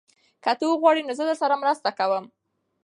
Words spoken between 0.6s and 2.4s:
وغواړې نو زه درسره مرسته کوم.